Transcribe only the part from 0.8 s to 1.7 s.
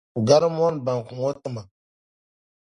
bɔnku ŋɔ tima.